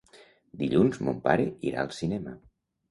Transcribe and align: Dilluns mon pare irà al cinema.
Dilluns 0.61 1.03
mon 1.09 1.21
pare 1.29 1.47
irà 1.73 1.87
al 1.87 1.95
cinema. 2.03 2.37